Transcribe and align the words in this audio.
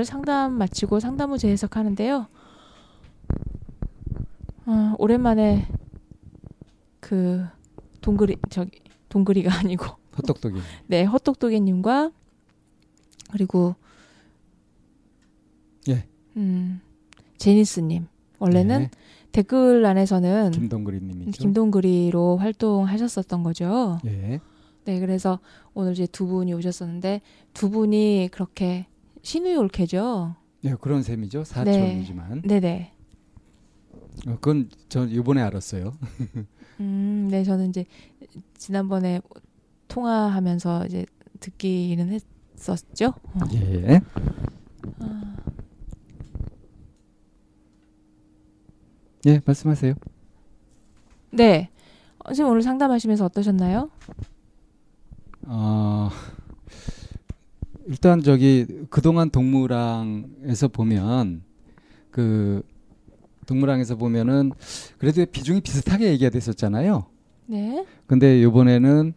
네, 0.00 0.02
오늘 0.02 0.06
상담 0.06 0.54
마치고 0.54 0.98
상담 0.98 1.30
후 1.30 1.36
재해석하는데요. 1.36 2.26
어, 4.64 4.94
오랜만에 4.96 5.68
그 7.00 7.44
동그리 8.00 8.36
저기 8.48 8.80
동그리가 9.10 9.50
아니고 9.60 9.84
헛똑똑이. 10.16 10.58
네 10.86 11.04
헛똑똑이님과 11.04 12.12
그리고 13.30 13.74
예. 15.88 16.06
음 16.38 16.80
제니스님 17.36 18.06
원래는 18.38 18.80
네. 18.84 18.90
댓글란에서는 19.32 20.52
김동그리님이죠. 20.52 21.42
김동그리로 21.42 22.38
활동하셨었던 22.38 23.42
거죠. 23.42 23.98
예. 24.06 24.40
네, 24.86 24.98
그래서 24.98 25.40
오늘 25.74 25.92
이제 25.92 26.06
두 26.06 26.26
분이 26.26 26.54
오셨었는데 26.54 27.20
두 27.52 27.68
분이 27.68 28.30
그렇게 28.32 28.86
신우이 29.22 29.56
올케죠. 29.56 30.36
네, 30.62 30.74
그런 30.80 31.02
셈이죠. 31.02 31.44
사촌이지만. 31.44 32.42
네 32.44 32.60
네. 32.60 32.92
어, 34.26 34.34
그건 34.34 34.68
저 34.88 35.06
이번에 35.06 35.40
알았어요. 35.40 35.94
음, 36.80 37.28
네, 37.30 37.44
저는 37.44 37.70
이제 37.70 37.84
지난번에 38.56 39.20
통화하면서 39.88 40.86
이제 40.86 41.06
듣기는 41.40 42.18
했었죠. 42.56 43.14
어. 43.34 43.40
예. 43.54 44.00
아, 44.98 45.36
예, 49.26 49.40
말씀하세요. 49.44 49.94
네. 51.32 51.70
어, 52.18 52.32
지금 52.32 52.50
오늘 52.50 52.62
상담하시면서 52.62 53.24
어떠셨나요? 53.26 53.90
어, 55.46 55.89
일단 57.90 58.22
저기 58.22 58.66
그동안 58.88 59.30
동무랑에서 59.30 60.68
보면 60.68 61.42
그 62.12 62.62
동무랑에서 63.46 63.96
보면은 63.96 64.52
그래도 64.98 65.26
비중이 65.26 65.60
비슷하게 65.60 66.12
얘기가 66.12 66.30
됐었잖아요. 66.30 67.06
네. 67.46 67.84
근데 68.06 68.44
요번에는 68.44 69.12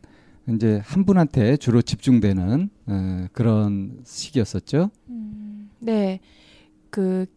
이제 0.50 0.81
한 0.85 1.06
분한테 1.06 1.57
주로 1.57 1.83
집중되는 1.83 2.69
어, 2.88 3.28
그런 3.31 4.00
시기였었죠. 4.06 4.89
음, 5.07 5.69
네. 5.79 6.19
그 6.89 7.28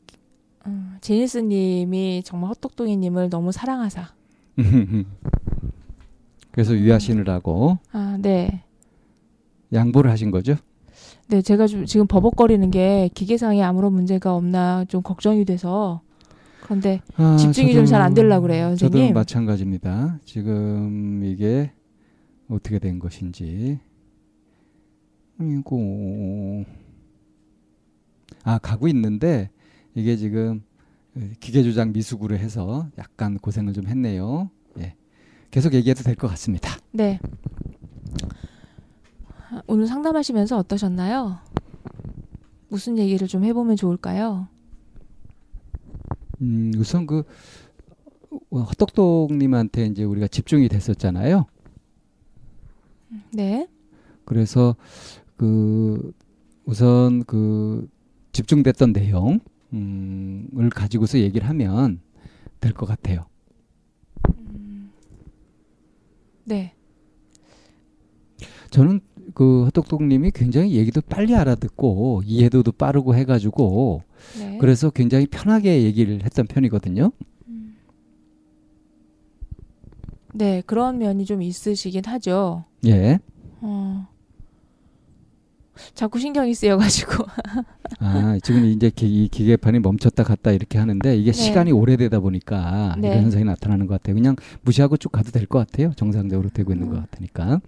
음, 0.66 0.96
제니스 1.02 1.36
님이 1.36 2.22
정말 2.24 2.48
헛똑똑이 2.48 2.96
님을 2.96 3.28
너무 3.28 3.52
사랑하사. 3.52 4.14
그래서 6.50 6.74
유아신을 6.74 7.28
하고 7.28 7.76
아, 7.92 8.16
네. 8.18 8.64
양보를 9.74 10.10
하신 10.10 10.30
거죠. 10.30 10.56
네, 11.28 11.42
제가 11.42 11.66
좀 11.66 11.86
지금 11.86 12.06
버벅거리는 12.06 12.70
게 12.70 13.10
기계상에 13.14 13.62
아무런 13.62 13.92
문제가 13.92 14.34
없나 14.34 14.84
좀 14.86 15.02
걱정이 15.02 15.44
돼서 15.44 16.00
그런데 16.62 17.00
아, 17.16 17.36
집중이 17.36 17.74
좀 17.74 17.84
잘 17.86 18.00
안 18.02 18.14
되려고 18.14 18.42
그래요, 18.42 18.74
저도 18.76 18.92
선생님. 18.92 19.14
마찬가지입니다. 19.14 20.18
지금 20.24 21.22
이게 21.24 21.72
어떻게 22.48 22.78
된 22.78 22.98
것인지. 22.98 23.78
이고 25.40 26.64
아 28.42 28.58
가고 28.58 28.88
있는데 28.88 29.50
이게 29.94 30.16
지금 30.16 30.62
기계 31.40 31.62
조작 31.62 31.90
미숙으로 31.90 32.36
해서 32.36 32.88
약간 32.98 33.38
고생을 33.38 33.72
좀 33.72 33.86
했네요. 33.86 34.50
예. 34.78 34.94
계속 35.50 35.74
얘기해도 35.74 36.02
될 36.02 36.14
것 36.16 36.28
같습니다. 36.28 36.70
네. 36.92 37.18
아, 39.50 39.62
오늘 39.66 39.86
상담하시면서 39.86 40.56
어떠셨나요? 40.58 41.38
무슨 42.68 42.98
얘기를 42.98 43.28
좀 43.28 43.44
해보면 43.44 43.76
좋을까요? 43.76 44.48
음, 46.40 46.72
우선 46.76 47.06
그 47.06 47.22
어, 48.50 48.60
헛똑똑님한테 48.60 49.86
이제 49.86 50.04
우리가 50.04 50.26
집중이 50.28 50.68
됐었잖아요. 50.68 51.46
네. 53.32 53.68
그래서 54.24 54.74
그 55.36 56.12
우선 56.64 57.24
그 57.24 57.88
집중됐던 58.32 58.92
내용 58.92 59.38
음을 59.72 60.70
가지고서 60.70 61.18
얘기를 61.18 61.48
하면 61.48 62.00
될 62.60 62.72
것 62.72 62.86
같아요. 62.86 63.26
네. 66.44 66.74
저는 68.70 69.00
그 69.34 69.64
헛똑똑님이 69.64 70.30
굉장히 70.32 70.72
얘기도 70.74 71.00
빨리 71.00 71.34
알아듣고 71.34 72.22
이해도도 72.24 72.72
빠르고 72.72 73.14
해가지고 73.14 74.02
네. 74.38 74.58
그래서 74.60 74.90
굉장히 74.90 75.26
편하게 75.26 75.82
얘기를 75.82 76.22
했던 76.24 76.46
편이거든요. 76.46 77.10
네, 80.32 80.62
그런 80.66 80.98
면이 80.98 81.24
좀 81.24 81.40
있으시긴 81.42 82.02
하죠. 82.06 82.64
예. 82.86 83.18
어. 83.60 84.06
자꾸 85.94 86.18
신경이 86.18 86.54
쓰여가지고. 86.54 87.24
아 88.00 88.38
지금 88.42 88.64
이제 88.66 88.90
기, 88.90 89.24
이 89.24 89.28
기계판이 89.28 89.78
멈췄다 89.80 90.24
갔다 90.24 90.50
이렇게 90.52 90.78
하는데 90.78 91.16
이게 91.16 91.32
네. 91.32 91.36
시간이 91.36 91.72
오래되다 91.72 92.20
보니까 92.20 92.96
네. 92.98 93.08
이런 93.08 93.24
현상이 93.24 93.44
나타나는 93.44 93.86
것 93.86 93.94
같아요. 93.94 94.14
그냥 94.14 94.36
무시하고 94.62 94.96
쭉 94.96 95.10
가도 95.12 95.30
될 95.30 95.46
것 95.46 95.58
같아요. 95.58 95.92
정상적으로 95.96 96.48
되고 96.50 96.72
있는 96.72 96.88
음. 96.88 96.92
것 96.94 97.00
같으니까. 97.00 97.60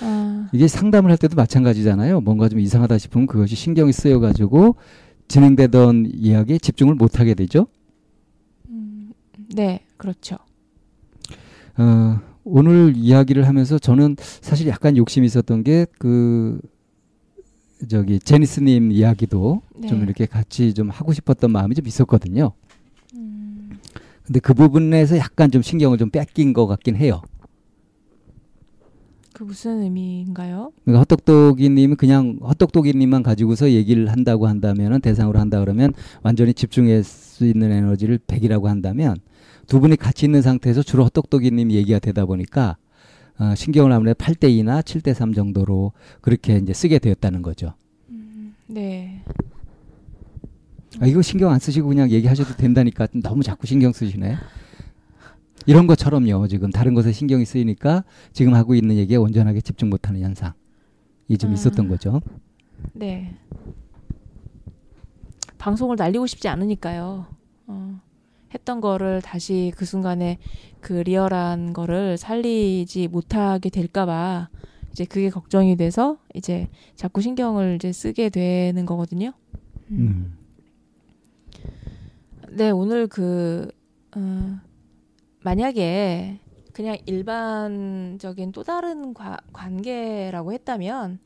아, 0.00 0.48
이게 0.52 0.68
상담을 0.68 1.10
할 1.10 1.18
때도 1.18 1.36
마찬가지잖아요. 1.36 2.20
뭔가 2.20 2.48
좀 2.48 2.60
이상하다 2.60 2.98
싶으면 2.98 3.26
그것이 3.26 3.54
신경이 3.54 3.92
쓰여가지고 3.92 4.76
진행되던 5.28 6.12
이야기에 6.14 6.58
집중을 6.58 6.94
못 6.94 7.20
하게 7.20 7.34
되죠. 7.34 7.66
음, 8.68 9.12
네, 9.54 9.84
그렇죠. 9.96 10.36
어, 11.78 12.20
오늘 12.44 12.94
이야기를 12.96 13.46
하면서 13.46 13.78
저는 13.78 14.16
사실 14.18 14.66
약간 14.68 14.96
욕심이 14.96 15.26
있었던 15.26 15.62
게 15.64 15.86
그 15.98 16.60
저기 17.88 18.18
제니스님 18.18 18.92
이야기도 18.92 19.62
네. 19.76 19.88
좀 19.88 20.02
이렇게 20.02 20.26
같이 20.26 20.72
좀 20.74 20.90
하고 20.90 21.12
싶었던 21.12 21.50
마음이 21.50 21.74
좀 21.74 21.86
있었거든요. 21.86 22.52
음, 23.14 23.78
근데 24.24 24.40
그 24.40 24.54
부분에서 24.54 25.18
약간 25.18 25.50
좀 25.50 25.62
신경을 25.62 25.98
좀 25.98 26.10
뺏긴 26.10 26.52
것 26.52 26.66
같긴 26.66 26.96
해요. 26.96 27.22
그 29.42 29.46
무슨 29.46 29.82
의미인가요? 29.82 30.72
그러니까 30.84 31.00
헛똑똑이님은 31.00 31.96
그냥 31.96 32.38
헛똑똑이님만 32.42 33.24
가지고서 33.24 33.72
얘기를 33.72 34.08
한다고 34.08 34.46
한다면은 34.46 35.00
대상으로 35.00 35.40
한다 35.40 35.58
그러면 35.58 35.92
완전히 36.22 36.54
집중했을 36.54 37.04
수 37.04 37.44
있는 37.44 37.72
에너지를 37.72 38.18
100이라고 38.18 38.66
한다면 38.66 39.16
두 39.66 39.80
분이 39.80 39.96
같이 39.96 40.26
있는 40.26 40.42
상태에서 40.42 40.84
주로 40.84 41.04
헛똑똑이님 41.04 41.72
얘기가 41.72 41.98
되다 41.98 42.24
보니까 42.24 42.76
어, 43.38 43.54
신경을 43.56 43.90
아무래도 43.90 44.16
8대 44.24 44.44
2나 44.44 44.80
7대 44.82 45.12
3 45.12 45.34
정도로 45.34 45.90
그렇게 46.20 46.56
이제 46.58 46.72
쓰게 46.72 47.00
되었다는 47.00 47.42
거죠. 47.42 47.74
네. 48.68 49.24
아, 51.00 51.06
이거 51.06 51.20
신경 51.20 51.50
안 51.50 51.58
쓰시고 51.58 51.88
그냥 51.88 52.10
얘기하셔도 52.10 52.54
된다니까 52.54 53.08
너무 53.14 53.42
자꾸 53.42 53.66
신경 53.66 53.92
쓰시네. 53.92 54.36
이런 55.66 55.86
것처럼요. 55.86 56.48
지금 56.48 56.70
다른 56.70 56.94
것에 56.94 57.12
신경이 57.12 57.44
쓰이니까 57.44 58.04
지금 58.32 58.54
하고 58.54 58.74
있는 58.74 58.96
얘기에 58.96 59.16
온전하게 59.16 59.60
집중 59.60 59.90
못하는 59.90 60.20
현상이 60.20 61.38
좀 61.38 61.50
아. 61.50 61.54
있었던 61.54 61.88
거죠. 61.88 62.20
네. 62.92 63.36
방송을 65.58 65.96
날리고 65.96 66.26
싶지 66.26 66.48
않으니까요. 66.48 67.26
어, 67.68 68.00
했던 68.52 68.80
거를 68.80 69.22
다시 69.22 69.72
그 69.76 69.84
순간에 69.84 70.38
그 70.80 70.94
리얼한 70.94 71.72
거를 71.72 72.16
살리지 72.16 73.08
못하게 73.08 73.70
될까봐 73.70 74.48
이제 74.90 75.04
그게 75.04 75.30
걱정이 75.30 75.76
돼서 75.76 76.18
이제 76.34 76.68
자꾸 76.96 77.22
신경을 77.22 77.76
이제 77.76 77.92
쓰게 77.92 78.28
되는 78.28 78.84
거거든요. 78.84 79.32
음. 79.90 80.36
네, 82.50 82.70
오늘 82.70 83.06
그, 83.06 83.70
어, 84.14 84.60
만약에 85.44 86.38
그냥 86.72 86.96
일반적인 87.04 88.52
또 88.52 88.62
다른 88.62 89.12
과- 89.12 89.38
관계라고 89.52 90.52
했다면, 90.54 91.18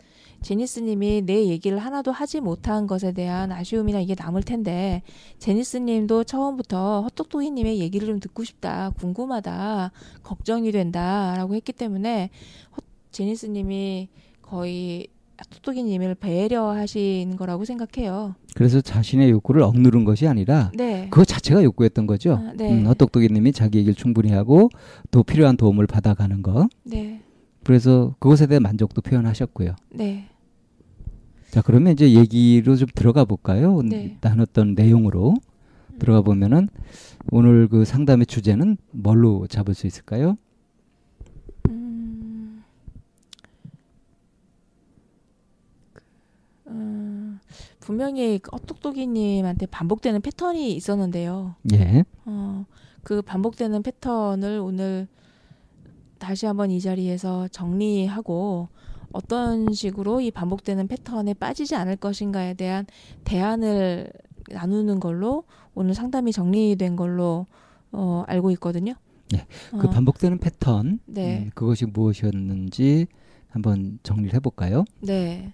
제니스님이 0.43 1.23
내 1.23 1.47
얘기를 1.47 1.79
하나도 1.79 2.11
하지 2.13 2.41
못한 2.41 2.87
것에 2.87 3.13
대한 3.13 3.53
아쉬움이나 3.53 4.01
이게 4.01 4.15
남을 4.19 4.43
텐데, 4.43 5.03
제니스님도 5.39 6.25
처음부터 6.25 7.03
헛똑똑이님의 7.03 7.79
얘기를 7.79 8.09
좀 8.09 8.19
듣고 8.19 8.43
싶다, 8.43 8.91
궁금하다, 8.99 9.93
걱정이 10.25 10.73
된다, 10.73 11.35
라고 11.37 11.55
했기 11.55 11.73
때문에, 11.73 12.31
헛- 12.77 12.85
제니스님이 13.13 14.09
거의 14.43 15.07
헛똑똑이님을 15.39 16.15
배려하신 16.17 17.37
거라고 17.37 17.65
생각해요. 17.65 18.35
그래서 18.55 18.81
자신의 18.81 19.31
욕구를 19.31 19.63
억누른 19.63 20.05
것이 20.05 20.27
아니라 20.27 20.71
네. 20.75 21.09
그거 21.11 21.25
자체가 21.25 21.63
욕구였던 21.63 22.07
거죠. 22.07 22.35
아, 22.35 22.53
네. 22.57 22.73
음, 22.73 22.87
헛똑똑이님이 22.87 23.53
자기 23.53 23.79
얘기를 23.79 23.95
충분히 23.95 24.33
하고 24.33 24.71
또 25.11 25.23
필요한 25.23 25.57
도움을 25.57 25.87
받아가는 25.87 26.43
거. 26.43 26.69
네. 26.85 27.21
그래서 27.65 28.15
그것에 28.19 28.47
대한 28.47 28.63
만족도 28.63 29.03
표현하셨고요. 29.03 29.75
네. 29.91 30.29
자 31.51 31.63
그러면 31.63 31.93
이제 31.93 32.13
얘기로 32.13 32.77
좀 32.77 32.89
들어가 32.95 33.25
볼까요? 33.25 33.83
네. 33.83 34.17
나눴던 34.21 34.75
내용으로 34.75 35.35
들어가 35.99 36.23
보면은 36.23 36.69
오늘 37.31 37.69
그 37.69 37.85
상담의 37.85 38.27
주제는 38.27 38.77
뭘로 38.91 39.47
잡을 39.49 39.75
수 39.75 39.87
있을까요? 39.87 40.37
음, 41.69 42.63
음, 46.69 47.41
분명히 47.87 48.41
그 48.41 48.51
헛똑똑이님한테 48.53 49.67
반복되는 49.67 50.21
패턴이 50.21 50.75
있었는데요. 50.75 51.55
예. 51.73 52.03
어, 52.25 52.67
그 53.05 53.23
반복되는 53.23 53.81
패턴을 53.85 54.59
오늘 54.59 55.07
다시 56.19 56.47
한번 56.47 56.73
이 56.73 56.81
자리에서 56.81 57.47
정리하고 57.47 58.67
어떤 59.13 59.73
식으로 59.73 60.21
이 60.21 60.33
반복되는 60.33 60.89
패턴에 60.89 61.35
빠지지 61.35 61.77
않을 61.77 61.95
것인가에 61.95 62.55
대한 62.55 62.87
대안을 63.23 64.11
나누는 64.51 64.99
걸로 64.99 65.45
오늘 65.77 65.95
상담이 65.95 66.33
정리된 66.33 66.97
걸로 66.97 67.47
어, 67.93 68.25
알고 68.27 68.51
있거든요. 68.53 68.95
네, 69.31 69.47
그 69.71 69.87
어, 69.87 69.91
반복되는 69.91 70.39
패턴 70.39 70.99
네. 71.07 71.45
음, 71.45 71.51
그것이 71.55 71.87
무엇이었는지 71.87 73.07
한번 73.51 74.01
정리를 74.03 74.35
해볼까요? 74.35 74.85
네. 75.03 75.53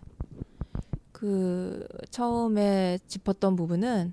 그 1.22 1.86
처음에 2.10 2.98
짚었던 3.06 3.54
부분은 3.54 4.12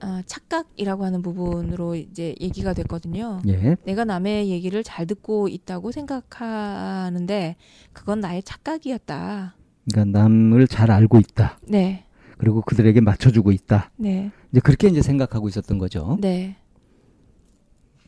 아, 0.00 0.22
착각이라고 0.26 1.06
하는 1.06 1.22
부분으로 1.22 1.94
이제 1.94 2.34
얘기가 2.38 2.74
됐거든요. 2.74 3.40
예. 3.48 3.76
내가 3.84 4.04
남의 4.04 4.50
얘기를 4.50 4.84
잘 4.84 5.06
듣고 5.06 5.48
있다고 5.48 5.90
생각하는데 5.90 7.56
그건 7.94 8.20
나의 8.20 8.42
착각이었다. 8.42 9.56
그러니까 9.90 10.18
남을 10.18 10.68
잘 10.68 10.90
알고 10.90 11.18
있다. 11.18 11.60
네, 11.62 12.04
그리고 12.36 12.60
그들에게 12.60 13.00
맞춰주고 13.00 13.50
있다. 13.50 13.90
네, 13.96 14.30
이제 14.52 14.60
그렇게 14.60 14.88
이제 14.88 15.00
생각하고 15.00 15.48
있었던 15.48 15.78
거죠. 15.78 16.18
네, 16.20 16.58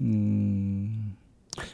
음. 0.03 1.17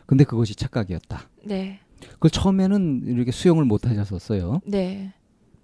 근데 0.06 0.22
그것이 0.22 0.54
착각이었다. 0.54 1.28
네, 1.44 1.80
그 2.20 2.30
처음에는 2.30 3.02
이렇게 3.06 3.32
수용을 3.32 3.64
못 3.64 3.84
하셨었어요. 3.88 4.60
네. 4.64 5.12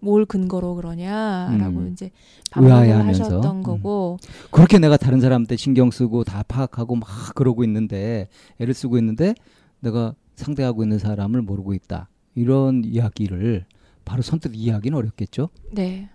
뭘 0.03 0.27
근거로 0.27 0.75
그러냐라고 0.75 1.79
음. 1.79 1.89
이제 1.93 2.11
의아해하면서. 2.57 3.25
하셨던 3.25 3.57
음. 3.59 3.63
거고, 3.63 4.19
그렇게 4.51 4.79
내가 4.81 4.97
다른 4.97 5.21
사람한테 5.21 5.57
신경 5.57 5.93
쓰고 5.93 6.25
다 6.25 6.43
파악하고 6.43 6.97
막 6.97 7.09
그러고 7.37 7.63
있는데 7.63 8.29
애를 8.59 8.75
쓰고 8.75 8.99
있는데 8.99 9.35
내가 9.79 10.15
상대하고 10.35 10.83
있는 10.83 10.99
사람을 10.99 11.43
모르고 11.43 11.73
있다. 11.73 12.09
이런 12.35 12.83
이야기를 12.85 13.65
바로 14.05 14.23
선뜻 14.23 14.57
이해하기는 14.57 14.99
어렵겠죠. 14.99 15.51
네, 15.71 16.11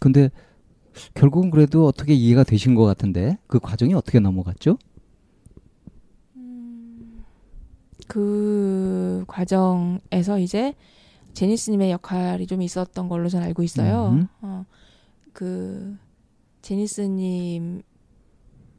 근데 0.00 0.30
결국은 1.14 1.50
그래도 1.50 1.86
어떻게 1.86 2.14
이해가 2.14 2.44
되신 2.44 2.76
것 2.76 2.84
같은데 2.84 3.38
그 3.48 3.58
과정이 3.58 3.94
어떻게 3.94 4.20
넘어갔죠? 4.20 4.78
그 8.06 9.24
과정에서 9.26 10.38
이제 10.38 10.74
제니스님의 11.34 11.90
역할이 11.90 12.46
좀 12.46 12.62
있었던 12.62 13.08
걸로 13.08 13.28
저는 13.28 13.46
알고 13.46 13.62
있어요. 13.62 14.10
음. 14.12 14.28
어, 14.42 14.64
그 15.32 15.96
제니스님 16.62 17.82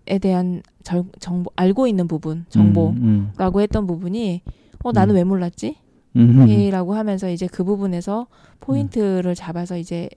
에 0.07 0.17
대한 0.17 0.63
절, 0.83 1.03
정보 1.19 1.51
알고 1.55 1.87
있는 1.87 2.07
부분 2.07 2.45
정보라고 2.49 2.99
음, 2.99 3.61
했던 3.61 3.85
부분이 3.85 4.41
어 4.83 4.91
나는 4.91 5.13
음. 5.13 5.17
왜 5.17 5.23
몰랐지? 5.23 5.77
음, 6.15 6.41
음. 6.41 6.47
이라고 6.47 6.95
하면서 6.95 7.29
이제 7.29 7.47
그 7.47 7.63
부분에서 7.63 8.27
포인트를 8.59 9.35
잡아서 9.35 9.77
이제 9.77 10.09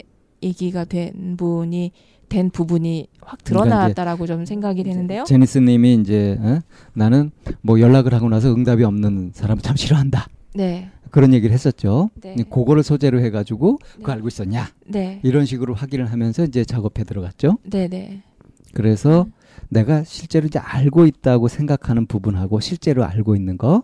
얘기가 0.43 0.85
된 0.85 1.37
분이 1.37 1.93
된 2.29 2.51
부분이 2.51 3.09
확 3.21 3.39
그러니까 3.45 3.77
드러났다라고 3.77 4.27
좀 4.27 4.47
생각이 4.47 4.83
되는데요. 4.85 5.25
제니스님이 5.25 5.95
이제 6.01 6.39
어? 6.41 6.61
나는 6.95 7.31
뭐 7.61 7.79
연락을 7.79 8.15
하고 8.15 8.29
나서 8.29 8.53
응답이 8.53 8.85
없는 8.85 9.33
사람 9.35 9.59
참 9.59 9.77
싫어한다. 9.77 10.29
네, 10.55 10.91
그런 11.15 11.33
얘기를 11.33 11.55
했었죠. 11.55 12.11
네. 12.21 12.35
그거를 12.35 12.83
소재로 12.83 13.21
해가지고 13.21 13.79
그거 13.79 14.07
네. 14.09 14.13
알고 14.15 14.27
있었냐 14.27 14.67
네, 14.89 15.21
이런 15.23 15.47
식으로 15.47 15.73
확인을 15.73 16.07
하면서 16.07 16.43
이제 16.43 16.65
작업에 16.65 17.05
들어갔죠. 17.05 17.59
네, 17.71 17.87
네, 17.87 18.25
그래서 18.73 19.29
내가 19.69 20.03
실제로 20.03 20.49
이제 20.49 20.59
알고 20.59 21.07
있다고 21.07 21.47
생각하는 21.47 22.07
부분하고 22.07 22.59
실제로 22.59 23.05
알고 23.05 23.37
있는 23.37 23.57
거 23.59 23.83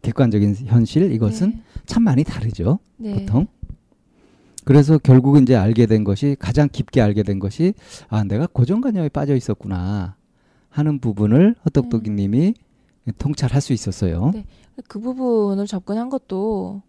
객관적인 0.00 0.56
현실 0.64 1.12
이것은 1.12 1.60
참 1.84 2.02
많이 2.02 2.24
다르죠. 2.24 2.78
네. 2.96 3.12
보통. 3.12 3.46
그래서 4.64 4.96
결국은 4.96 5.42
이제 5.42 5.54
알게 5.54 5.84
된 5.84 6.02
것이 6.02 6.34
가장 6.38 6.70
깊게 6.72 7.02
알게 7.02 7.24
된 7.24 7.40
것이 7.40 7.74
아 8.08 8.24
내가 8.24 8.46
고정관념에 8.46 9.10
빠져 9.10 9.36
있었구나 9.36 10.16
하는 10.70 10.98
부분을 10.98 11.56
헛똑똑이님이 11.66 12.54
통찰할 13.18 13.60
수 13.60 13.74
있었어요. 13.74 14.30
네. 14.32 14.46
그 14.88 14.98
부분을 15.00 15.66
접근한 15.66 16.08
것도 16.10 16.82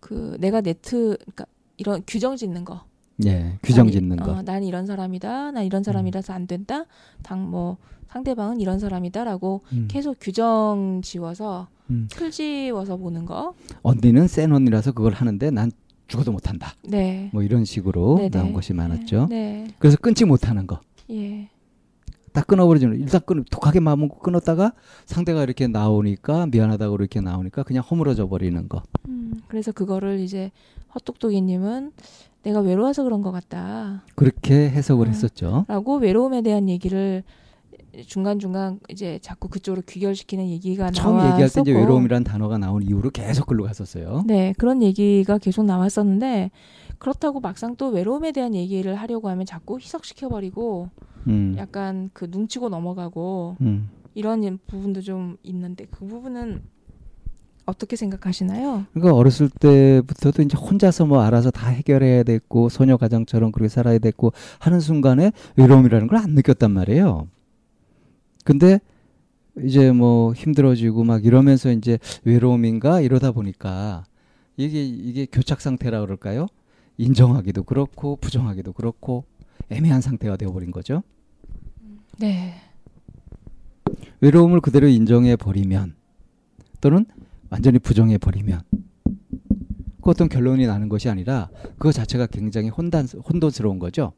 그 0.00 0.36
내가 0.40 0.60
네트 0.60 1.16
그러니까 1.20 1.46
이런 1.76 2.02
규정 2.06 2.36
짓는 2.36 2.64
거. 2.64 2.82
예, 3.26 3.58
규정 3.62 3.86
난 3.86 3.88
이- 3.88 3.92
짓는 3.92 4.16
거. 4.18 4.32
어, 4.32 4.42
난 4.42 4.62
이런 4.62 4.86
사람이다. 4.86 5.50
난 5.50 5.64
이런 5.64 5.82
사람이라서 5.82 6.32
안 6.32 6.46
된다. 6.46 6.84
당 7.22 7.50
뭐 7.50 7.76
상대방은 8.08 8.60
이런 8.60 8.78
사람이다라고 8.78 9.60
음, 9.72 9.86
계속 9.90 10.16
규정 10.20 11.00
지워서 11.04 11.68
음. 11.90 12.06
틀 12.10 12.30
지워서 12.30 12.96
보는 12.96 13.26
거. 13.26 13.54
언니는 13.82 14.28
센 14.28 14.50
언니라서 14.52 14.92
그걸 14.92 15.12
하는데 15.12 15.50
난 15.50 15.70
죽어도 16.06 16.32
못한다. 16.32 16.72
네. 16.84 17.28
뭐 17.34 17.42
이런 17.42 17.66
식으로 17.66 18.16
네네. 18.16 18.30
나온 18.30 18.52
것이 18.54 18.72
많았죠. 18.72 19.26
네. 19.28 19.66
그래서 19.78 19.98
끊지 19.98 20.24
못하는 20.24 20.66
거. 20.66 20.80
예. 21.10 21.50
딱 22.32 22.46
끊어버리지는 22.46 23.00
일단 23.00 23.20
끊 23.24 23.44
독하게 23.44 23.80
마음 23.80 24.00
먹고 24.00 24.18
끊었다가 24.18 24.72
상대가 25.06 25.42
이렇게 25.42 25.66
나오니까 25.66 26.46
미안하다고 26.46 26.96
이렇게 26.96 27.20
나오니까 27.20 27.62
그냥 27.62 27.82
허물어져 27.82 28.28
버리는 28.28 28.68
거. 28.68 28.82
음, 29.08 29.34
그래서 29.48 29.72
그거를 29.72 30.20
이제 30.20 30.50
헛똑똑이님은 30.94 31.92
내가 32.42 32.60
외로워서 32.60 33.04
그런 33.04 33.22
것 33.22 33.32
같다. 33.32 34.04
그렇게 34.14 34.70
해석을 34.70 35.06
아. 35.06 35.10
했었죠. 35.10 35.64
라고 35.68 35.96
외로움에 35.96 36.42
대한 36.42 36.68
얘기를 36.68 37.24
중간 38.06 38.38
중간 38.38 38.78
이제 38.88 39.18
자꾸 39.22 39.48
그쪽으로 39.48 39.82
귀결시키는 39.86 40.48
얘기가 40.48 40.90
처음 40.90 41.16
나왔었고 41.16 41.32
얘기할 41.34 41.50
때 41.50 41.60
이제 41.62 41.72
외로움이라는 41.72 42.24
단어가 42.24 42.58
나온 42.58 42.82
이후로 42.82 43.10
계속 43.10 43.46
글로 43.46 43.64
갔었어요. 43.64 44.22
네 44.26 44.54
그런 44.58 44.82
얘기가 44.82 45.38
계속 45.38 45.64
나왔었는데 45.64 46.50
그렇다고 46.98 47.40
막상 47.40 47.76
또 47.76 47.88
외로움에 47.88 48.32
대한 48.32 48.54
얘기를 48.54 48.94
하려고 48.94 49.28
하면 49.30 49.46
자꾸 49.46 49.78
희석시켜 49.78 50.28
버리고 50.28 50.90
음. 51.26 51.54
약간 51.58 52.10
그 52.12 52.26
눈치고 52.30 52.68
넘어가고 52.68 53.56
음. 53.60 53.90
이런 54.14 54.58
부분도 54.66 55.00
좀 55.00 55.36
있는데 55.42 55.86
그 55.90 56.04
부분은 56.06 56.62
어떻게 57.66 57.96
생각하시나요? 57.96 58.86
그러니까 58.94 59.14
어렸을 59.14 59.50
때부터도 59.50 60.42
이제 60.42 60.56
혼자서 60.56 61.04
뭐 61.06 61.20
알아서 61.20 61.50
다 61.50 61.68
해결해야 61.68 62.22
됐고 62.22 62.70
소녀 62.70 62.96
가장처럼 62.96 63.52
그렇게 63.52 63.68
살아야 63.68 63.98
됐고 63.98 64.32
하는 64.58 64.80
순간에 64.80 65.32
외로움이라는 65.56 66.06
걸 66.08 66.18
안 66.18 66.30
느꼈단 66.30 66.70
말이에요. 66.72 67.28
근데 68.48 68.80
이제 69.62 69.92
뭐 69.92 70.32
힘들어지고 70.32 71.04
막 71.04 71.26
이러면서 71.26 71.70
이제 71.70 71.98
외로움인가 72.24 73.02
이러다 73.02 73.30
보니까 73.32 74.06
이게 74.56 74.82
이게 74.86 75.26
교착 75.26 75.60
상태라 75.60 76.00
그럴까요? 76.00 76.46
인정하기도 76.96 77.64
그렇고 77.64 78.16
부정하기도 78.16 78.72
그렇고 78.72 79.26
애매한 79.68 80.00
상태가 80.00 80.38
되어버린 80.38 80.70
거죠. 80.70 81.02
네. 82.18 82.54
외로움을 84.22 84.62
그대로 84.62 84.88
인정해 84.88 85.36
버리면 85.36 85.94
또는 86.80 87.04
완전히 87.50 87.78
부정해 87.78 88.16
버리면 88.16 88.62
그 90.00 90.08
어떤 90.08 90.30
결론이 90.30 90.66
나는 90.66 90.88
것이 90.88 91.10
아니라 91.10 91.50
그거 91.72 91.92
자체가 91.92 92.28
굉장히 92.28 92.70
혼단 92.70 93.08
혼돈스러운 93.08 93.78
거죠. 93.78 94.14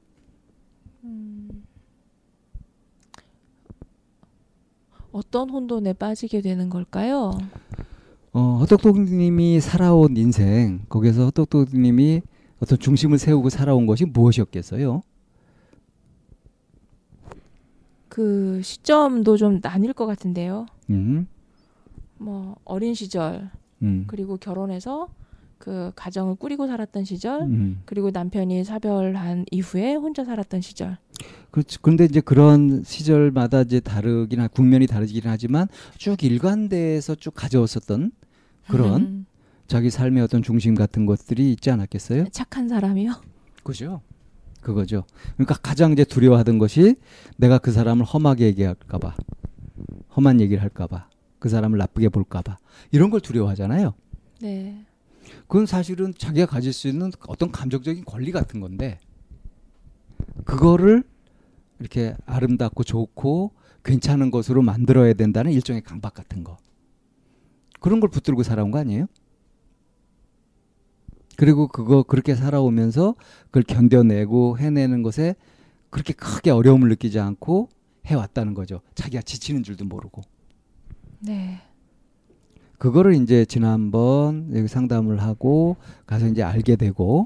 어떤 5.13 5.51
혼돈에 5.51 5.93
빠지게 5.95 6.41
되는 6.41 6.69
걸까요? 6.69 7.33
어, 8.33 8.59
헛똑똑님이 8.61 9.61
살아온 9.61 10.17
인생 10.17 10.81
거기서 10.89 11.25
헛똑똑님이 11.27 12.23
어떤 12.61 12.79
중심을 12.79 13.19
세우고 13.19 13.49
살아온 13.51 13.87
것이 13.87 14.05
무엇이었겠어요? 14.05 15.03
그 18.09 18.61
시점도 18.63 19.37
좀 19.37 19.61
나뉠 19.63 19.93
것 19.93 20.07
같은데요. 20.07 20.67
음, 20.91 21.27
뭐 22.19 22.57
어린 22.65 22.95
시절 22.95 23.51
음, 23.83 24.05
그리고 24.07 24.37
결혼해서 24.37 25.09
그 25.59 25.93
가정을 25.95 26.37
꾸리고 26.37 26.67
살았던 26.67 27.05
시절 27.05 27.43
음. 27.43 27.83
그리고 27.85 28.11
남편이 28.11 28.65
사별한 28.65 29.47
이후에 29.51 29.95
혼자 29.95 30.25
살았던 30.25 30.61
시절. 30.61 30.99
그렇죠. 31.51 31.79
그런데 31.83 32.05
이제 32.05 32.21
그런 32.21 32.83
시절마다 32.85 33.63
이제 33.63 33.81
다르긴 33.81 34.41
하, 34.41 34.49
국면이 34.49 34.87
다르긴 34.87 35.23
하지만 35.25 35.67
쭉 35.99 36.23
일관돼서 36.23 37.17
쭉 37.17 37.35
가져왔었던 37.35 38.13
그런 38.69 39.03
음, 39.03 39.27
자기 39.67 39.91
삶의 39.91 40.23
어떤 40.23 40.43
중심 40.43 40.75
같은 40.75 41.07
것들이 41.07 41.53
있지 41.53 41.71
않았겠어요? 41.71 42.27
착한 42.31 42.69
사람이요. 42.69 43.21
그죠. 43.63 44.01
그거죠. 44.61 45.05
그러니까 45.35 45.55
가장 45.55 45.93
이제 45.93 46.05
두려워하던 46.05 46.59
것이 46.59 46.97
내가 47.37 47.59
그 47.59 47.73
사람을 47.73 48.05
험하게 48.05 48.47
얘기할까봐, 48.47 49.15
험한 50.17 50.41
얘기를 50.41 50.63
할까봐, 50.63 51.09
그 51.39 51.49
사람을 51.49 51.79
나쁘게 51.79 52.11
볼까봐 52.11 52.59
이런 52.93 53.11
걸 53.11 53.21
두려워하잖아요. 53.21 53.95
네. 54.43 54.85
그건 55.49 55.67
사실은 55.67 56.15
자기가 56.17 56.47
가질 56.47 56.73
수 56.73 56.89
있는 56.89 57.11
어떤 57.27 57.51
감정적인 57.51 58.05
권리 58.05 58.33
같은 58.33 58.61
건데 58.61 58.99
그거를 60.45 61.03
이렇게 61.79 62.15
아름답고 62.27 62.85
좋고 62.85 63.53
괜찮은 63.85 64.31
것으로 64.31 64.63
만들어야 64.63 65.15
된다는 65.15 65.53
일종의 65.53 65.83
강박 65.83 66.15
같은 66.15 66.45
거 66.45 66.59
그런 67.81 68.01
걸 68.01 68.11
붙들고 68.11 68.43
살아온 68.43 68.71
거 68.71 68.79
아니에요? 68.79 69.07
그리고 71.37 71.69
그거 71.69 72.03
그렇게 72.03 72.35
살아오면서 72.35 73.15
그걸 73.47 73.63
견뎌내고 73.63 74.59
해내는 74.59 75.03
것에 75.03 75.35
그렇게 75.89 76.13
크게 76.13 76.51
어려움을 76.51 76.91
느끼지 76.91 77.19
않고 77.19 77.71
해왔다는 78.07 78.53
거죠. 78.53 78.83
자기가 78.95 79.23
지치는 79.23 79.63
줄도 79.63 79.87
모르고. 79.87 80.23
네. 81.21 81.63
그거를 82.79 83.15
이제 83.15 83.45
지난번 83.45 84.51
여기 84.55 84.69
상담을 84.69 85.23
하고 85.23 85.77
가서 86.07 86.27
이제 86.27 86.43
알게 86.43 86.77
되고 86.77 87.25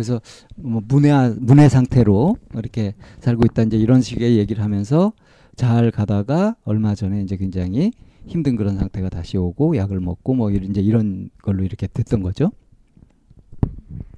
그래서 0.00 0.18
뭐 0.56 0.80
문외 0.88 1.10
문외 1.40 1.68
상태로 1.68 2.36
이렇게 2.54 2.94
살고 3.18 3.42
있다 3.44 3.64
이제 3.64 3.76
이런 3.76 4.00
식의 4.00 4.38
얘기를 4.38 4.64
하면서 4.64 5.12
잘 5.56 5.90
가다가 5.90 6.56
얼마 6.64 6.94
전에 6.94 7.20
이제 7.20 7.36
굉장히 7.36 7.92
힘든 8.24 8.56
그런 8.56 8.78
상태가 8.78 9.10
다시 9.10 9.36
오고 9.36 9.76
약을 9.76 10.00
먹고 10.00 10.32
뭐 10.32 10.50
이런 10.50 10.70
이제 10.70 10.80
이런 10.80 11.28
걸로 11.42 11.64
이렇게 11.64 11.86
됐던 11.86 12.22
거죠. 12.22 12.50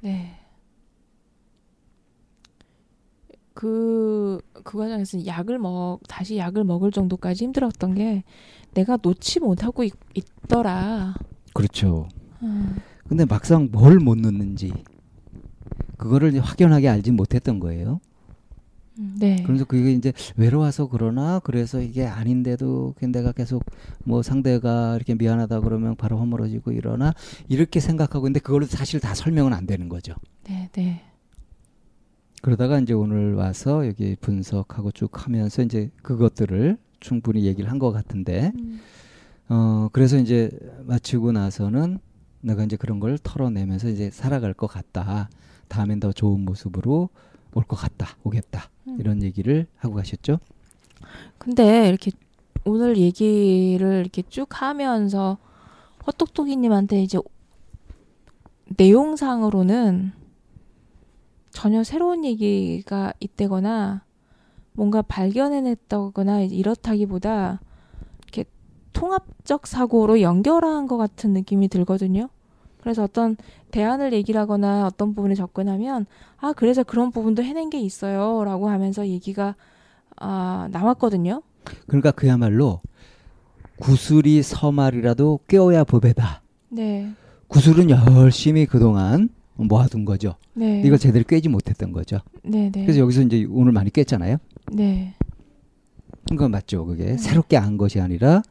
네. 0.02 0.36
그, 3.54 4.40
그 4.62 4.78
과정에서 4.78 5.26
약을 5.26 5.58
먹, 5.58 5.98
다시 6.08 6.36
약을 6.36 6.62
먹을 6.64 6.90
정도까지 6.92 7.44
힘들었던 7.44 7.94
게 7.96 8.22
내가 8.72 8.96
놓지 9.02 9.40
못하고 9.40 9.82
있, 9.82 9.92
있더라. 10.14 11.14
그렇죠. 11.52 12.08
음, 12.42 12.78
근데 13.08 13.24
막상 13.24 13.68
뭘 13.70 13.98
못 14.00 14.16
넣는지 14.18 14.72
그거를 16.02 16.38
확연하게 16.40 16.88
알지 16.88 17.12
못했던 17.12 17.60
거예요. 17.60 18.00
음, 18.98 19.16
네. 19.18 19.42
그래서 19.46 19.64
그게 19.64 19.92
이제 19.92 20.12
외로워서 20.36 20.86
그러나 20.88 21.40
그래서 21.42 21.80
이게 21.80 22.06
아닌데도 22.06 22.94
그 22.98 23.06
내가 23.06 23.32
계속 23.32 23.64
뭐 24.04 24.22
상대가 24.22 24.96
이렇게 24.96 25.14
미안하다 25.14 25.60
그러면 25.60 25.96
바로 25.96 26.18
허물어지고 26.18 26.72
이러나 26.72 27.14
이렇게 27.48 27.80
생각하고 27.80 28.26
있는데 28.26 28.40
그걸로 28.40 28.66
사실 28.66 29.00
다 29.00 29.14
설명은 29.14 29.54
안 29.54 29.66
되는 29.66 29.88
거죠. 29.88 30.14
네, 30.44 30.68
네. 30.72 31.00
그러다가 32.42 32.80
이제 32.80 32.92
오늘 32.92 33.34
와서 33.34 33.86
여기 33.86 34.16
분석하고 34.20 34.90
쭉 34.92 35.24
하면서 35.24 35.62
이제 35.62 35.90
그것들을 36.02 36.76
충분히 37.00 37.44
얘기를 37.44 37.70
한 37.70 37.78
것 37.78 37.92
같은데 37.92 38.52
음, 38.58 38.80
어 39.48 39.88
그래서 39.92 40.18
이제 40.18 40.50
마치고 40.84 41.32
나서는 41.32 41.98
내가 42.42 42.64
이제 42.64 42.76
그런 42.76 43.00
걸 43.00 43.16
털어내면서 43.18 43.88
이제 43.88 44.10
살아갈 44.10 44.52
것 44.52 44.66
같다. 44.66 45.30
다음엔 45.72 46.00
더 46.00 46.12
좋은 46.12 46.44
모습으로 46.44 47.08
올 47.54 47.64
것 47.64 47.76
같다. 47.76 48.16
오겠다. 48.24 48.70
음. 48.88 48.96
이런 48.98 49.22
얘기를 49.22 49.66
하고 49.76 49.94
가셨죠. 49.94 50.38
근데 51.38 51.88
이렇게 51.88 52.10
오늘 52.64 52.96
얘기를 52.96 54.00
이렇게 54.00 54.22
쭉 54.28 54.46
하면서 54.62 55.38
헛똑똑이님한테 56.06 57.02
이제 57.02 57.18
내용상으로는 58.78 60.12
전혀 61.50 61.84
새로운 61.84 62.24
얘기가 62.24 63.12
있다거나 63.20 64.04
뭔가 64.72 65.02
발견해냈다거나 65.02 66.40
이렇다기보다 66.42 67.60
이렇게 68.22 68.44
통합적 68.94 69.66
사고로 69.66 70.22
연결한 70.22 70.86
것 70.86 70.96
같은 70.96 71.32
느낌이 71.34 71.68
들거든요. 71.68 72.28
그래서 72.82 73.04
어떤 73.04 73.36
대안을 73.70 74.12
얘기를 74.12 74.40
하거나 74.40 74.86
어떤 74.86 75.14
부분에 75.14 75.34
접근하면 75.34 76.04
아 76.38 76.52
그래서 76.52 76.82
그런 76.82 77.10
부분도 77.12 77.42
해낸 77.42 77.70
게 77.70 77.80
있어요라고 77.80 78.68
하면서 78.68 79.06
얘기가 79.06 79.54
아 80.16 80.68
나왔거든요. 80.72 81.42
그러니까 81.86 82.10
그야말로 82.10 82.80
구슬이 83.78 84.42
서말이라도 84.42 85.40
꿰어야 85.46 85.84
법에다. 85.84 86.42
네, 86.70 87.12
구슬은 87.46 87.88
열심히 87.90 88.66
그동안 88.66 89.28
모아둔 89.54 90.04
거죠. 90.04 90.34
네, 90.54 90.82
이걸 90.84 90.98
제대로 90.98 91.24
꿰지 91.24 91.48
못했던 91.48 91.92
거죠. 91.92 92.18
네, 92.42 92.70
네, 92.72 92.82
그래서 92.82 92.98
여기서 92.98 93.22
이제 93.22 93.46
오늘 93.48 93.72
많이 93.72 93.90
꿰잖아요. 93.90 94.38
네, 94.72 95.14
그건 96.28 96.50
맞죠. 96.50 96.84
그게 96.84 97.04
네. 97.04 97.16
새롭게 97.16 97.56
안 97.56 97.76
것이 97.78 98.00
아니라 98.00 98.42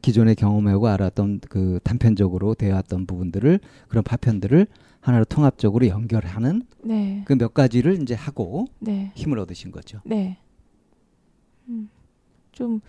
기존에 0.00 0.34
경험하고 0.34 0.88
알았던 0.88 1.40
그 1.48 1.80
단편적으로 1.84 2.54
되어왔던 2.54 3.06
부분들을 3.06 3.60
그런 3.88 4.04
파편들을 4.04 4.66
하나로 5.00 5.24
통합적으로 5.24 5.88
연결하는 5.88 6.62
네, 6.84 7.22
그몇 7.26 7.54
가지를 7.54 8.00
이제 8.00 8.14
하고 8.14 8.66
네, 8.78 9.10
힘을 9.14 9.38
얻으신 9.38 9.70
거죠. 9.72 10.00
네. 10.04 10.38
음, 11.68 11.88
좀 12.52 12.80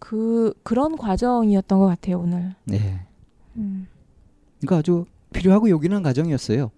그 0.00 0.52
그런 0.64 0.96
과정이었던 0.96 1.78
것 1.78 1.86
같아요 1.86 2.18
오늘. 2.18 2.56
네. 2.64 3.06
음, 3.56 3.86
그러니까 4.58 4.78
아주 4.78 5.04
필요하고 5.32 5.70
요긴한 5.70 6.02
과정이었어요. 6.02 6.72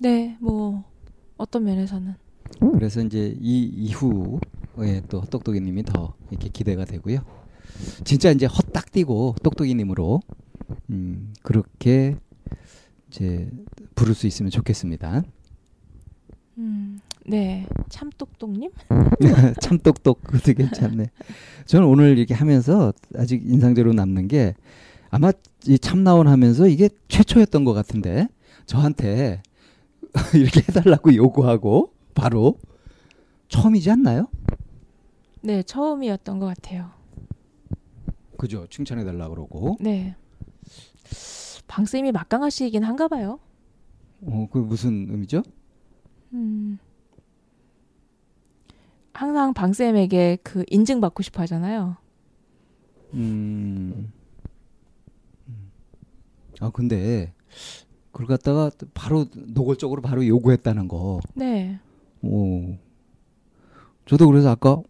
네, 0.00 0.36
뭐 0.40 0.82
어떤 1.36 1.64
면에서는 1.64 2.14
그래서 2.72 3.00
이제 3.02 3.36
이 3.40 3.64
이후에 3.64 5.02
또 5.08 5.20
똑똑이님이 5.20 5.84
더 5.84 6.14
이렇게 6.30 6.48
기대가 6.48 6.84
되고요. 6.84 7.20
진짜 8.04 8.30
이제 8.30 8.46
헛딱 8.46 8.92
뛰고 8.92 9.36
똑똑이님으로 9.42 10.20
음, 10.90 11.32
그렇게 11.42 12.16
이제 13.08 13.50
부를 13.94 14.14
수 14.14 14.26
있으면 14.26 14.50
좋겠습니다. 14.50 15.22
음, 16.58 17.00
네, 17.26 17.66
참똑똑님. 17.88 18.70
참 19.60 19.78
똑똑 19.78 20.22
그것도 20.22 20.54
괜찮네. 20.54 21.10
저는 21.66 21.86
오늘 21.86 22.16
이렇게 22.18 22.34
하면서 22.34 22.92
아직 23.16 23.42
인상적으로 23.44 23.92
남는 23.92 24.28
게 24.28 24.54
아마 25.10 25.32
이 25.66 25.78
참나원 25.78 26.28
하면서 26.28 26.66
이게 26.66 26.88
최초였던 27.08 27.64
것 27.64 27.72
같은데 27.72 28.28
저한테 28.66 29.42
이렇게 30.34 30.60
해달라고 30.60 31.14
요구하고 31.14 31.92
바로 32.14 32.58
처음이지 33.48 33.90
않나요? 33.90 34.28
네, 35.40 35.62
처음이었던 35.62 36.38
것 36.38 36.46
같아요. 36.46 36.90
그죠? 38.36 38.66
칭찬해 38.68 39.04
달라 39.04 39.28
그러고. 39.28 39.76
네. 39.80 40.16
방 41.66 41.84
쌤이 41.84 42.12
막강하시긴 42.12 42.82
한가 42.82 43.08
봐요. 43.08 43.38
어, 44.22 44.48
그 44.50 44.58
무슨 44.58 45.08
의미죠? 45.10 45.42
음. 46.32 46.78
항상 49.12 49.54
방 49.54 49.72
쌤에게 49.72 50.38
그 50.42 50.64
인증 50.68 51.00
받고 51.00 51.22
싶어 51.22 51.42
하잖아요. 51.42 51.96
음. 53.14 54.12
음. 55.48 55.70
아 56.60 56.70
근데 56.70 57.32
그걸 58.10 58.26
갖다가 58.26 58.70
바로 58.92 59.26
노골적으로 59.34 60.02
바로 60.02 60.26
요구했다는 60.26 60.88
거. 60.88 61.20
네. 61.34 61.78
오. 62.22 62.76
저도 64.06 64.26
그래서 64.26 64.50
아까 64.50 64.72
어? 64.72 64.82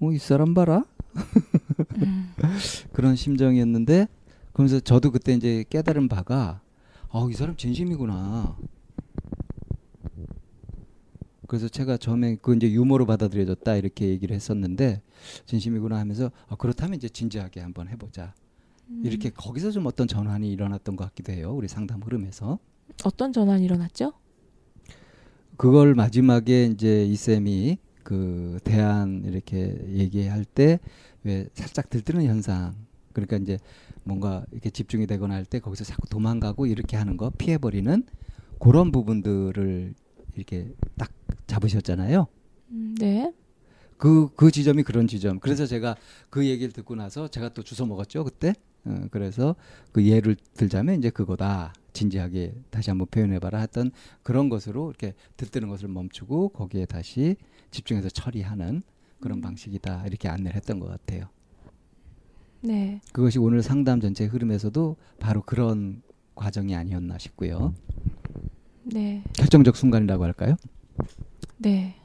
어, 0.00 0.12
이 0.12 0.18
사람 0.18 0.54
봐라. 0.54 0.84
음. 2.02 2.34
그런 2.92 3.16
심정이었는데 3.16 4.08
그러면서 4.52 4.80
저도 4.80 5.10
그때 5.10 5.32
이제 5.32 5.64
깨달은 5.68 6.08
바가 6.08 6.60
아, 7.12 7.28
이 7.28 7.34
사람 7.34 7.56
진심이구나. 7.56 8.56
그래서 11.48 11.68
제가 11.68 11.96
처음에 11.96 12.36
그 12.40 12.54
이제 12.54 12.70
유머로 12.70 13.06
받아들여졌다 13.06 13.74
이렇게 13.74 14.06
얘기를 14.08 14.36
했었는데 14.36 15.02
진심이구나 15.46 15.98
하면서 15.98 16.30
아, 16.48 16.54
그렇다면 16.54 16.94
이제 16.94 17.08
진지하게 17.08 17.60
한번 17.60 17.88
해보자. 17.88 18.34
음. 18.88 19.02
이렇게 19.04 19.30
거기서 19.30 19.72
좀 19.72 19.86
어떤 19.86 20.06
전환이 20.06 20.52
일어났던 20.52 20.94
것 20.94 21.04
같기도 21.06 21.32
해요. 21.32 21.52
우리 21.52 21.66
상담 21.66 22.00
흐름에서. 22.02 22.60
어떤 23.04 23.32
전환이 23.32 23.64
일어났죠? 23.64 24.12
그걸 25.56 25.94
마지막에 25.94 26.66
이제 26.66 27.04
이 27.04 27.16
쌤이 27.16 27.78
그 28.02 28.58
대안 28.64 29.22
이렇게 29.24 29.76
얘기할 29.88 30.44
때 30.44 30.78
왜 31.24 31.46
살짝 31.52 31.90
들뜨는 31.90 32.24
현상 32.24 32.74
그러니까 33.12 33.36
이제 33.36 33.58
뭔가 34.04 34.44
이렇게 34.52 34.70
집중이 34.70 35.06
되거나 35.06 35.34
할 35.34 35.44
때 35.44 35.58
거기서 35.60 35.84
자꾸 35.84 36.08
도망가고 36.08 36.66
이렇게 36.66 36.96
하는 36.96 37.16
거 37.16 37.30
피해버리는 37.30 38.04
그런 38.58 38.92
부분들을 38.92 39.94
이렇게 40.34 40.72
딱 40.96 41.10
잡으셨잖아요. 41.46 42.26
음, 42.70 42.94
네. 42.98 43.32
그, 43.96 44.30
그 44.34 44.50
지점이 44.50 44.82
그런 44.82 45.06
지점. 45.06 45.40
그래서 45.40 45.66
제가 45.66 45.96
그 46.30 46.46
얘기를 46.46 46.72
듣고 46.72 46.94
나서 46.94 47.28
제가 47.28 47.50
또 47.50 47.62
주워 47.62 47.86
먹었죠, 47.88 48.24
그때. 48.24 48.54
어, 48.84 49.06
그래서 49.10 49.56
그 49.92 50.06
예를 50.06 50.36
들자면 50.54 50.98
이제 50.98 51.10
그거다. 51.10 51.74
진지하게 51.92 52.54
다시 52.70 52.88
한번 52.90 53.08
표현해봐라 53.10 53.58
했던 53.58 53.90
그런 54.22 54.48
것으로 54.48 54.88
이렇게 54.90 55.14
들뜨는 55.36 55.68
것을 55.68 55.88
멈추고 55.88 56.50
거기에 56.50 56.86
다시 56.86 57.36
집중해서 57.70 58.08
처리하는 58.10 58.82
그런 59.20 59.38
음. 59.38 59.42
방식이다. 59.42 60.06
이렇게 60.06 60.28
안내를 60.28 60.56
했던 60.56 60.78
것 60.80 60.88
같아요. 60.88 61.28
네. 62.62 63.00
그것이 63.12 63.38
오늘 63.38 63.62
상담 63.62 64.00
전체 64.00 64.24
흐름에서도 64.26 64.96
바로 65.18 65.42
그런 65.42 66.02
과정이 66.34 66.74
아니었나 66.74 67.18
싶고요. 67.18 67.74
네. 68.84 69.22
결정적 69.34 69.76
순간이라고 69.76 70.24
할까요? 70.24 70.56
네. 71.58 71.96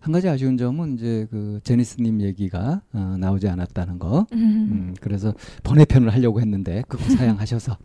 한 0.00 0.10
가지 0.10 0.28
아쉬운 0.28 0.56
점은 0.58 0.94
이제 0.94 1.28
그 1.30 1.60
제니스님 1.62 2.22
얘기가 2.22 2.82
어, 2.92 3.16
나오지 3.20 3.48
않았다는 3.48 4.00
거. 4.00 4.26
음. 4.32 4.38
음, 4.38 4.94
그래서 5.00 5.32
번외편을 5.62 6.12
하려고 6.12 6.40
했는데 6.40 6.82
그거 6.88 7.04
사양하셔서 7.14 7.78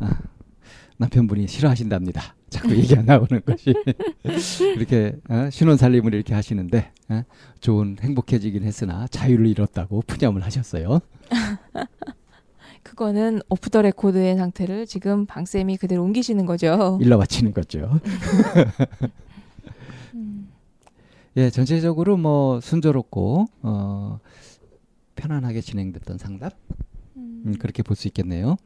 아, 0.00 0.20
남편분이 0.98 1.46
싫어하신답니다. 1.46 2.34
자꾸 2.52 2.76
얘기 2.76 2.94
안 2.94 3.06
나오는 3.06 3.40
것이 3.44 3.74
이렇게 4.76 5.16
어, 5.28 5.48
신혼 5.50 5.76
살림을 5.76 6.14
이렇게 6.14 6.34
하시는데 6.34 6.92
어, 7.08 7.24
좋은 7.60 7.96
행복해지긴 8.00 8.62
했으나 8.62 9.06
자유를 9.08 9.46
잃었다고 9.46 10.02
푸념을 10.06 10.44
하셨어요. 10.44 11.00
그거는 12.82 13.40
오프 13.48 13.70
더 13.70 13.80
레코드의 13.80 14.36
상태를 14.36 14.86
지금 14.86 15.24
방 15.24 15.46
쌤이 15.46 15.78
그대로 15.78 16.02
옮기시는 16.02 16.44
거죠. 16.46 16.98
일러 17.00 17.16
바치는 17.18 17.54
거죠. 17.54 18.00
음. 20.14 20.48
예, 21.36 21.48
전체적으로 21.48 22.18
뭐 22.18 22.60
순조롭고 22.60 23.46
어, 23.62 24.20
편안하게 25.16 25.62
진행됐던 25.62 26.18
상담 26.18 26.50
음. 27.16 27.42
음, 27.46 27.54
그렇게 27.58 27.82
볼 27.82 27.96
수 27.96 28.08
있겠네요. 28.08 28.56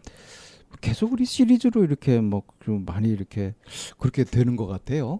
계속 0.81 1.13
우리 1.13 1.25
시리즈로 1.25 1.85
이렇게 1.85 2.21
뭐좀 2.21 2.85
많이 2.85 3.09
이렇게 3.09 3.55
그렇게 3.99 4.25
되는 4.25 4.57
것 4.57 4.67
같아요. 4.67 5.19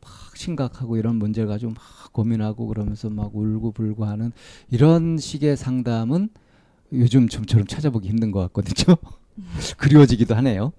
막 0.00 0.36
심각하고 0.36 0.96
이런 0.96 1.16
문제를 1.16 1.48
가지고 1.48 1.72
막 1.72 2.12
고민하고 2.12 2.66
그러면서 2.66 3.08
막 3.10 3.34
울고 3.34 3.72
불고 3.72 4.04
하는 4.04 4.32
이런 4.70 5.18
식의 5.18 5.56
상담은 5.56 6.28
요즘 6.92 7.28
좀처럼 7.28 7.66
찾아보기 7.66 8.08
힘든 8.08 8.30
것 8.30 8.40
같거든요. 8.40 8.96
그리워지기도 9.78 10.34
하네요. 10.36 10.72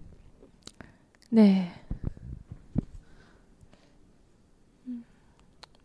네. 1.30 1.72
음, 4.88 5.04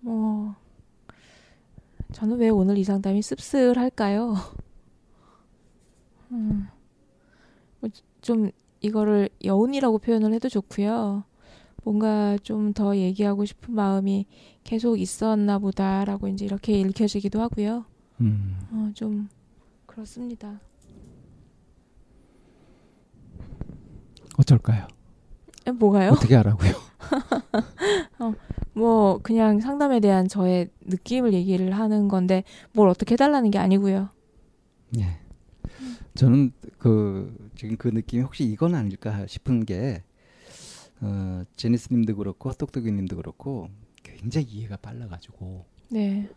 뭐 0.00 0.54
저는 2.12 2.38
왜 2.38 2.48
오늘 2.50 2.76
이 2.76 2.84
상담이 2.84 3.22
씁쓸할까요? 3.22 4.34
음, 6.32 6.68
뭐 6.68 6.77
좀 8.20 8.50
이거를 8.80 9.28
여운이라고 9.44 9.98
표현을 9.98 10.32
해도 10.32 10.48
좋고요. 10.48 11.24
뭔가 11.84 12.36
좀 12.42 12.72
더 12.74 12.96
얘기하고 12.96 13.44
싶은 13.44 13.74
마음이 13.74 14.26
계속 14.64 14.98
있었나 15.00 15.58
보다라고 15.58 16.28
이제 16.28 16.44
이렇게 16.44 16.78
읽혀지기도 16.80 17.40
하고요. 17.40 17.84
음, 18.20 18.56
어, 18.72 18.90
좀 18.94 19.28
그렇습니다. 19.86 20.60
어쩔까요? 24.38 24.86
에, 25.66 25.70
뭐가요? 25.72 26.10
어떻게 26.12 26.34
하라고요? 26.36 26.72
뭐 28.74 29.18
그냥 29.22 29.60
상담에 29.60 30.00
대한 30.00 30.28
저의 30.28 30.68
느낌을 30.82 31.32
얘기를 31.32 31.72
하는 31.72 32.08
건데 32.08 32.44
뭘 32.72 32.88
어떻게 32.88 33.14
해달라는 33.14 33.50
게 33.50 33.58
아니고요. 33.58 34.08
예. 34.98 35.18
저는 36.14 36.52
그 36.78 37.47
지금 37.58 37.76
그 37.76 37.88
느낌이 37.88 38.22
혹시 38.22 38.44
이건 38.44 38.76
아닐까 38.76 39.26
싶은 39.26 39.66
게 39.66 40.04
어, 41.00 41.42
제니스님도 41.56 42.14
그렇고 42.14 42.52
똑똑이님도 42.52 43.16
그렇고 43.16 43.68
굉장히 44.04 44.46
이해가 44.46 44.76
빨라가지고 44.76 45.64
네, 45.88 46.28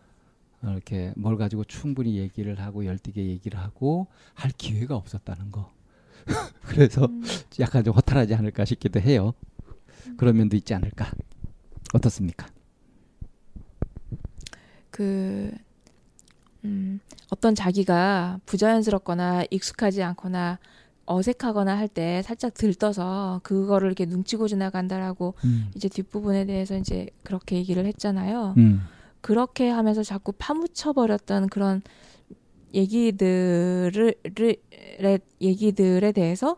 어, 0.63 0.71
이렇게 0.71 1.13
뭘 1.15 1.37
가지고 1.37 1.63
충분히 1.63 2.17
얘기를 2.17 2.59
하고 2.59 2.87
열띠게 2.87 3.23
얘기를 3.23 3.59
하고 3.59 4.07
할 4.33 4.49
기회가 4.57 4.95
없었다는 4.95 5.51
거. 5.51 5.71
그래서 6.65 7.05
음, 7.05 7.23
약간 7.59 7.83
좀 7.83 7.93
허탈하지 7.93 8.33
않을까 8.33 8.65
싶기도 8.65 8.99
해요. 8.99 9.33
그런 10.17 10.37
면도 10.37 10.57
있지 10.57 10.73
않을까. 10.73 11.11
어떻습니까? 11.93 12.47
그 14.89 15.51
음, 16.63 16.99
어떤 17.29 17.55
자기가 17.55 18.39
부자연스럽거나 18.45 19.45
익숙하지 19.49 20.03
않거나 20.03 20.59
어색하거나 21.13 21.77
할 21.77 21.87
때 21.87 22.21
살짝 22.23 22.53
들떠서 22.53 23.41
그거를 23.43 23.87
이렇게 23.87 24.05
눈치고 24.05 24.47
지나간다라고 24.47 25.33
음. 25.43 25.69
이제 25.75 25.89
뒷부분에 25.89 26.45
대해서 26.45 26.77
이제 26.77 27.07
그렇게 27.23 27.57
얘기를 27.57 27.85
했잖아요. 27.85 28.55
음. 28.57 28.81
그렇게 29.19 29.69
하면서 29.69 30.03
자꾸 30.03 30.31
파묻혀 30.37 30.93
버렸던 30.93 31.49
그런 31.49 31.81
얘기들을 32.73 34.15
의 34.99 35.19
얘기들에 35.41 36.11
대해서 36.11 36.55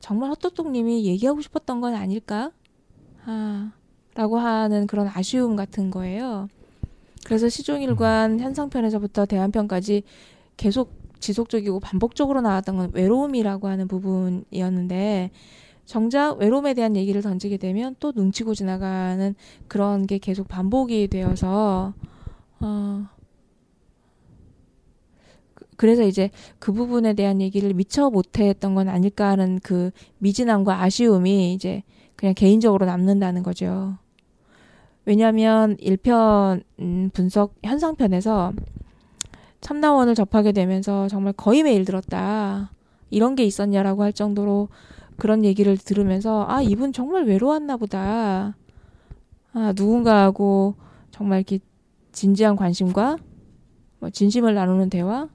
정말 0.00 0.30
헛똑똑님이 0.30 1.06
얘기하고 1.06 1.40
싶었던 1.40 1.80
건 1.80 1.94
아닐까? 1.94 2.52
아, 3.24 3.72
라고 4.14 4.38
하는 4.38 4.86
그런 4.86 5.08
아쉬움 5.08 5.56
같은 5.56 5.90
거예요. 5.90 6.48
그래서 7.24 7.48
시종일관 7.48 8.40
현상편에서부터 8.40 9.26
대안편까지 9.26 10.04
계속 10.56 10.95
지속적이고 11.20 11.80
반복적으로 11.80 12.40
나왔던 12.40 12.76
건 12.76 12.90
외로움이라고 12.92 13.68
하는 13.68 13.88
부분이었는데 13.88 15.30
정작 15.84 16.38
외로움에 16.38 16.74
대한 16.74 16.96
얘기를 16.96 17.22
던지게 17.22 17.58
되면 17.58 17.94
또 18.00 18.12
눈치고 18.14 18.54
지나가는 18.54 19.34
그런 19.68 20.06
게 20.06 20.18
계속 20.18 20.48
반복이 20.48 21.08
되어서 21.08 21.94
어 22.60 23.06
그래서 25.76 26.02
이제 26.02 26.30
그 26.58 26.72
부분에 26.72 27.14
대한 27.14 27.40
얘기를 27.40 27.72
미처 27.74 28.10
못했던 28.10 28.74
건 28.74 28.88
아닐까 28.88 29.28
하는 29.28 29.60
그 29.62 29.90
미진함과 30.18 30.82
아쉬움이 30.82 31.52
이제 31.52 31.82
그냥 32.16 32.34
개인적으로 32.34 32.86
남는다는 32.86 33.42
거죠. 33.42 33.98
왜냐하면 35.04 35.76
1편 35.76 36.62
음, 36.80 37.10
분석 37.12 37.54
현상편에서 37.62 38.52
참나원을 39.66 40.14
접하게 40.14 40.52
되면서 40.52 41.08
정말 41.08 41.32
거의 41.32 41.64
매일 41.64 41.84
들었다. 41.84 42.70
이런 43.10 43.34
게 43.34 43.42
있었냐라고 43.42 44.04
할 44.04 44.12
정도로 44.12 44.68
그런 45.16 45.44
얘기를 45.44 45.76
들으면서 45.76 46.46
아 46.48 46.62
이분 46.62 46.92
정말 46.92 47.24
외로웠나 47.24 47.76
보다. 47.76 48.56
아 49.52 49.72
누군가하고 49.74 50.76
정말 51.10 51.40
이렇게 51.40 51.58
진지한 52.12 52.54
관심과 52.54 53.16
뭐 53.98 54.08
진심을 54.10 54.54
나누는 54.54 54.88
대화, 54.88 55.28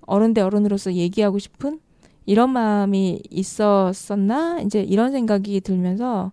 어른 0.00 0.34
대 0.34 0.40
어른으로서 0.40 0.94
얘기하고 0.94 1.38
싶은 1.38 1.78
이런 2.24 2.50
마음이 2.50 3.22
있었었나 3.30 4.60
이제 4.62 4.82
이런 4.82 5.12
생각이 5.12 5.60
들면서 5.60 6.32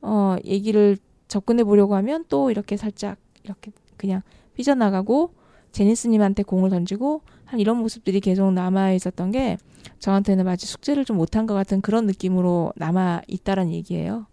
어 0.00 0.36
얘기를 0.46 0.96
접근해 1.28 1.62
보려고 1.62 1.94
하면 1.96 2.24
또 2.30 2.50
이렇게 2.50 2.78
살짝 2.78 3.18
이렇게 3.44 3.70
그냥 3.98 4.22
삐져나가고 4.54 5.34
제니스님한테 5.76 6.42
공을 6.42 6.70
던지고 6.70 7.20
한 7.44 7.60
이런 7.60 7.76
모습들이 7.76 8.20
계속 8.20 8.50
남아 8.50 8.92
있었던 8.92 9.30
게 9.30 9.58
저한테는 9.98 10.46
마치 10.46 10.66
숙제를 10.66 11.04
좀 11.04 11.18
못한 11.18 11.46
것 11.46 11.52
같은 11.52 11.82
그런 11.82 12.06
느낌으로 12.06 12.72
남아 12.76 13.22
있다란 13.28 13.70
얘기예요. 13.70 14.26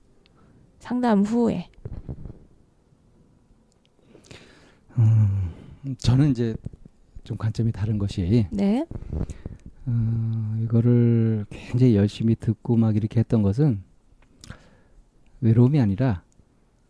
상담 0.79 1.23
후에. 1.23 1.69
음, 4.97 5.51
저는 5.97 6.31
이제 6.31 6.55
좀 7.25 7.35
관점이 7.35 7.73
다른 7.73 7.97
것이 7.97 8.47
네. 8.49 8.85
어, 9.85 10.57
이거를 10.63 11.45
굉장히 11.49 11.97
열심히 11.97 12.35
듣고 12.35 12.77
막 12.77 12.95
이렇게 12.95 13.19
했던 13.19 13.41
것은 13.41 13.83
외로움이 15.41 15.81
아니라 15.81 16.23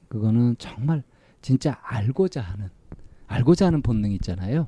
그거는 0.10 0.58
정말 0.60 1.02
진짜 1.42 1.80
알고자 1.82 2.42
하는 2.42 2.70
알고자 3.34 3.68
하는 3.68 3.82
본능이 3.82 4.16
있잖아요. 4.16 4.68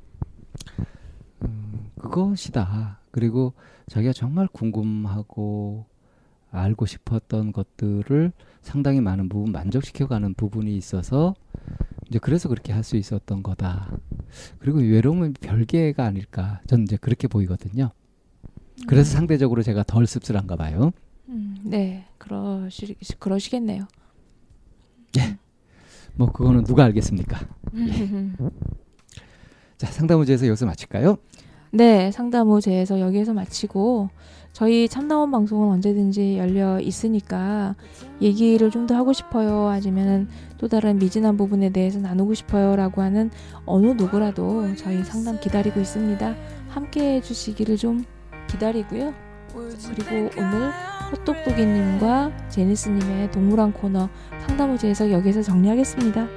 음, 1.44 1.92
그것이다. 2.00 3.00
그리고 3.12 3.54
자기가 3.88 4.14
정말 4.14 4.48
궁금하고 4.48 5.86
알고 6.52 6.86
싶었던 6.86 7.52
것들을 7.52 8.32
상당히 8.62 9.02
많은 9.02 9.30
부분 9.30 9.52
만족시켜가는 9.52 10.34
부분이 10.34 10.76
있어서 10.78 11.36
이제 12.08 12.18
그래서 12.20 12.50
그렇게 12.50 12.72
할 12.74 12.84
수 12.84 12.98
있었던 12.98 13.44
거다. 13.44 13.92
그리고 14.60 14.80
외로움은 14.80 15.34
별개가 15.34 16.06
아닐까. 16.06 16.62
저는 16.68 16.84
이제 16.86 16.98
그렇게 16.98 17.28
보이거든요. 17.28 17.92
그래서 18.88 19.12
상대적으로 19.12 19.64
제가 19.64 19.84
덜 19.84 20.06
씁쓸한가 20.08 20.56
봐요. 20.56 20.92
음, 21.30 21.58
네. 21.64 22.06
그러시 22.18 22.96
그러시겠네요. 23.20 23.88
뭐 26.16 26.32
그거는 26.32 26.64
누가 26.64 26.86
알겠습니까? 26.86 27.40
자, 29.78 29.88
상담호제에서 29.88 30.48
여기서 30.48 30.66
마칠까요? 30.66 31.18
네, 31.72 32.12
상담호제에서 32.12 33.02
여기에서 33.02 33.34
마치고 33.34 34.10
저희 34.54 34.88
참나원 34.88 35.32
방송은 35.32 35.68
언제든지 35.74 36.38
열려 36.38 36.80
있으니까 36.80 37.76
얘기를 38.22 38.72
좀 38.72 38.88
더 38.88 38.96
하고 38.96 39.12
싶어요. 39.12 39.68
아니면 39.68 40.30
또 40.58 40.70
다른 40.70 40.98
미진한 40.98 41.36
부분에 41.36 41.72
대해서 41.72 42.00
나누고 42.00 42.34
싶어요라고 42.36 43.02
하는 43.02 43.30
어느 43.66 43.88
누구라도 43.88 44.74
저희 44.76 45.04
상담 45.04 45.40
기다리고 45.42 45.82
있습니다. 45.82 46.36
함께 46.70 47.16
해 47.16 47.22
주시기를 47.22 47.76
좀 47.76 48.06
기다리고요. 48.48 49.25
그리고 49.56 50.30
오늘 50.38 50.72
헛똑똑이님과 51.12 52.50
제니스님의 52.50 53.32
동물원 53.32 53.72
코너 53.74 54.10
상담호제에서 54.48 55.12
여기서 55.12 55.42
정리하겠습니다. 55.42 56.28